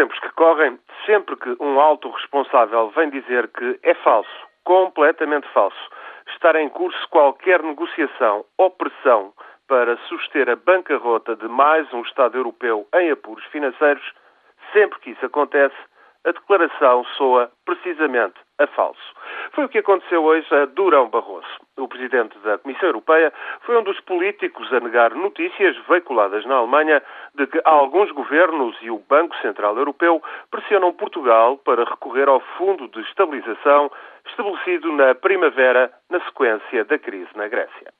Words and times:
tempos 0.00 0.18
que 0.20 0.30
correm, 0.30 0.78
sempre 1.04 1.36
que 1.36 1.54
um 1.60 1.78
alto 1.78 2.08
responsável 2.08 2.88
vem 2.96 3.10
dizer 3.10 3.48
que 3.48 3.78
é 3.82 3.92
falso, 3.92 4.30
completamente 4.64 5.46
falso, 5.48 5.76
estar 6.32 6.56
em 6.56 6.70
curso 6.70 7.06
qualquer 7.10 7.62
negociação 7.62 8.42
ou 8.56 8.70
pressão 8.70 9.34
para 9.68 9.98
suster 10.08 10.48
a 10.48 10.56
bancarrota 10.56 11.36
de 11.36 11.46
mais 11.48 11.92
um 11.92 12.00
Estado 12.00 12.38
europeu 12.38 12.88
em 12.94 13.10
apuros 13.10 13.44
financeiros, 13.52 14.02
sempre 14.72 14.98
que 15.00 15.10
isso 15.10 15.26
acontece, 15.26 15.76
a 16.24 16.32
declaração 16.32 17.04
soa 17.18 17.52
precisamente 17.66 18.40
a 18.60 18.66
falso. 18.68 19.00
Foi 19.52 19.64
o 19.64 19.68
que 19.68 19.78
aconteceu 19.78 20.22
hoje 20.22 20.46
a 20.54 20.66
Durão 20.66 21.08
Barroso. 21.08 21.48
O 21.76 21.88
presidente 21.88 22.38
da 22.40 22.58
Comissão 22.58 22.90
Europeia 22.90 23.32
foi 23.62 23.78
um 23.78 23.82
dos 23.82 23.98
políticos 24.00 24.70
a 24.72 24.80
negar 24.80 25.14
notícias 25.14 25.76
veiculadas 25.88 26.44
na 26.44 26.56
Alemanha 26.56 27.02
de 27.34 27.46
que 27.46 27.60
alguns 27.64 28.10
governos 28.12 28.76
e 28.82 28.90
o 28.90 29.02
Banco 29.08 29.36
Central 29.38 29.76
Europeu 29.76 30.22
pressionam 30.50 30.92
Portugal 30.92 31.56
para 31.58 31.84
recorrer 31.84 32.28
ao 32.28 32.40
Fundo 32.58 32.86
de 32.88 33.00
Estabilização 33.00 33.90
estabelecido 34.26 34.92
na 34.92 35.14
primavera 35.14 35.90
na 36.10 36.20
sequência 36.20 36.84
da 36.84 36.98
crise 36.98 37.30
na 37.34 37.48
Grécia. 37.48 37.92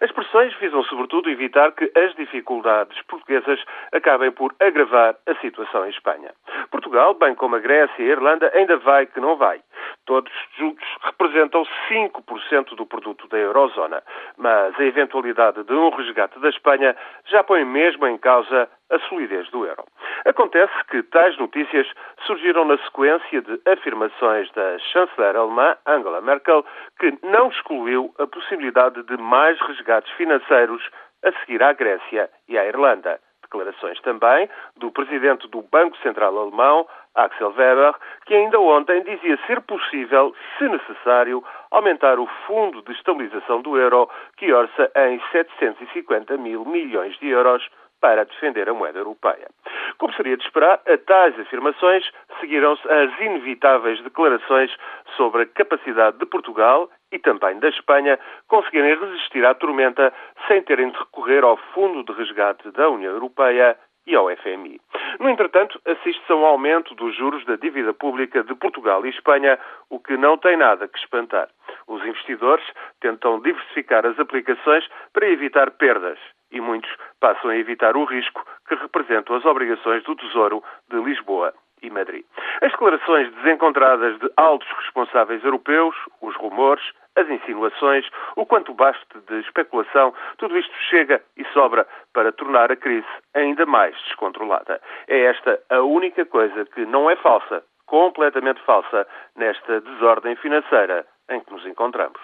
As 0.00 0.10
pressões 0.10 0.54
visam, 0.58 0.82
sobretudo, 0.84 1.30
evitar 1.30 1.72
que 1.72 1.90
as 1.96 2.14
dificuldades 2.14 3.00
portuguesas 3.02 3.62
acabem 3.92 4.30
por 4.32 4.54
agravar 4.60 5.16
a 5.26 5.34
situação 5.36 5.86
em 5.86 5.90
Espanha. 5.90 6.32
Portugal, 6.70 7.14
bem 7.14 7.34
como 7.34 7.56
a 7.56 7.58
Grécia 7.60 8.02
e 8.02 8.08
a 8.08 8.12
Irlanda, 8.12 8.50
ainda 8.54 8.76
vai 8.78 9.06
que 9.06 9.20
não 9.20 9.36
vai. 9.36 9.60
Todos 10.04 10.32
juntos 10.58 10.84
representam 11.02 11.64
5% 11.88 12.74
do 12.74 12.84
produto 12.86 13.28
da 13.28 13.38
eurozona. 13.38 14.02
Mas 14.36 14.78
a 14.78 14.84
eventualidade 14.84 15.62
de 15.62 15.72
um 15.72 15.90
resgate 15.90 16.38
da 16.40 16.48
Espanha 16.48 16.96
já 17.26 17.44
põe 17.44 17.64
mesmo 17.64 18.06
em 18.06 18.18
causa 18.18 18.68
a 18.90 18.98
solidez 19.08 19.48
do 19.50 19.64
euro. 19.64 19.84
Acontece 20.24 20.72
que 20.90 21.02
tais 21.04 21.36
notícias 21.38 21.86
surgiram 22.26 22.64
na 22.64 22.76
sequência 22.78 23.40
de 23.42 23.60
afirmações 23.66 24.50
da 24.52 24.78
chanceler 24.78 25.36
alemã 25.36 25.76
Angela 25.86 26.20
Merkel, 26.20 26.64
que 26.98 27.18
não 27.22 27.48
excluiu 27.48 28.14
a 28.18 28.26
possibilidade 28.26 29.02
de 29.04 29.16
mais 29.16 29.60
resgates 29.60 30.12
financeiros 30.12 30.82
a 31.24 31.32
seguir 31.40 31.62
à 31.62 31.72
Grécia 31.72 32.28
e 32.48 32.58
à 32.58 32.66
Irlanda. 32.66 33.20
Declarações 33.42 34.00
também 34.00 34.48
do 34.76 34.90
presidente 34.90 35.46
do 35.48 35.62
Banco 35.62 35.96
Central 35.98 36.36
Alemão, 36.38 36.86
Axel 37.14 37.52
Weber, 37.56 37.94
que 38.26 38.34
ainda 38.34 38.58
ontem 38.58 39.02
dizia 39.02 39.38
ser 39.46 39.60
possível, 39.62 40.34
se 40.58 40.68
necessário, 40.68 41.44
aumentar 41.70 42.18
o 42.18 42.26
Fundo 42.46 42.82
de 42.82 42.92
Estabilização 42.92 43.60
do 43.60 43.76
Euro, 43.78 44.08
que 44.36 44.52
orça 44.52 44.90
em 44.96 45.20
750 45.30 46.36
mil 46.38 46.64
milhões 46.64 47.18
de 47.18 47.28
euros 47.28 47.68
para 48.02 48.24
defender 48.24 48.68
a 48.68 48.74
moeda 48.74 48.98
europeia. 48.98 49.48
Como 49.96 50.12
seria 50.14 50.36
de 50.36 50.44
esperar, 50.44 50.80
a 50.86 50.98
tais 50.98 51.38
afirmações 51.38 52.04
seguiram-se 52.40 52.86
as 52.90 53.20
inevitáveis 53.20 54.02
declarações 54.02 54.74
sobre 55.16 55.42
a 55.42 55.46
capacidade 55.46 56.18
de 56.18 56.26
Portugal 56.26 56.90
e 57.12 57.18
também 57.20 57.60
da 57.60 57.68
Espanha 57.68 58.18
conseguirem 58.48 58.98
resistir 58.98 59.46
à 59.46 59.54
tormenta 59.54 60.12
sem 60.48 60.60
terem 60.62 60.90
de 60.90 60.98
recorrer 60.98 61.44
ao 61.44 61.56
Fundo 61.72 62.02
de 62.02 62.12
Resgate 62.18 62.68
da 62.72 62.88
União 62.88 63.12
Europeia 63.12 63.78
e 64.04 64.16
ao 64.16 64.28
FMI. 64.36 64.80
No 65.20 65.28
entretanto, 65.28 65.80
assiste-se 65.84 66.32
a 66.32 66.36
um 66.36 66.44
aumento 66.44 66.94
dos 66.94 67.16
juros 67.16 67.44
da 67.44 67.56
dívida 67.56 67.92
pública 67.92 68.42
de 68.42 68.54
Portugal 68.54 69.04
e 69.04 69.10
Espanha, 69.10 69.58
o 69.90 69.98
que 69.98 70.16
não 70.16 70.38
tem 70.38 70.56
nada 70.56 70.88
que 70.88 70.98
espantar. 70.98 71.48
Os 71.86 72.04
investidores 72.04 72.64
tentam 73.00 73.40
diversificar 73.40 74.06
as 74.06 74.18
aplicações 74.18 74.86
para 75.12 75.28
evitar 75.28 75.70
perdas 75.72 76.18
e 76.50 76.60
muitos 76.60 76.90
passam 77.18 77.50
a 77.50 77.56
evitar 77.56 77.96
o 77.96 78.04
risco 78.04 78.44
que 78.68 78.74
representam 78.74 79.36
as 79.36 79.44
obrigações 79.44 80.02
do 80.04 80.14
Tesouro 80.14 80.62
de 80.90 80.96
Lisboa 81.00 81.54
e 81.82 81.90
Madrid. 81.90 82.24
As 82.60 82.70
declarações 82.70 83.32
desencontradas 83.34 84.18
de 84.18 84.30
altos 84.36 84.68
responsáveis 84.78 85.42
europeus, 85.42 85.96
os 86.20 86.36
rumores, 86.36 86.84
as 87.16 87.28
insinuações, 87.28 88.08
o 88.36 88.46
quanto 88.46 88.72
baste 88.72 89.18
de 89.28 89.40
especulação, 89.40 90.14
tudo 90.38 90.56
isto 90.56 90.74
chega 90.88 91.22
e 91.36 91.44
sobra 91.52 91.86
para 92.14 92.32
tornar 92.32 92.70
a 92.70 92.76
crise 92.76 93.06
ainda 93.34 93.66
mais 93.66 93.94
descontrolada. 94.04 94.80
É 95.08 95.24
esta 95.24 95.60
a 95.68 95.80
única 95.80 96.24
coisa 96.24 96.64
que 96.66 96.86
não 96.86 97.10
é 97.10 97.16
falsa, 97.16 97.62
completamente 97.86 98.60
falsa, 98.62 99.06
nesta 99.36 99.80
desordem 99.80 100.36
financeira 100.36 101.04
em 101.28 101.40
que 101.40 101.52
nos 101.52 101.66
encontramos. 101.66 102.20